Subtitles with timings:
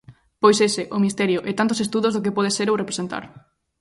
[0.41, 3.23] Pois ese, o misterio, e tantos estudos do que pode ser ou representar.